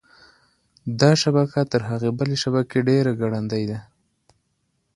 دا 0.99 1.11
شبکه 1.21 1.61
تر 1.71 1.81
هغې 1.89 2.09
بلې 2.17 2.37
شبکې 2.43 2.79
ډېره 2.89 3.11
ګړندۍ 3.21 3.63
ده. 3.71 3.79